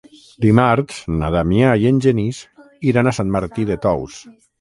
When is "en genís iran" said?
1.89-3.11